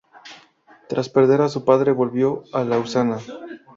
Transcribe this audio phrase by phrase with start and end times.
[0.89, 3.19] Tras perder a su padre volvió a Lausana.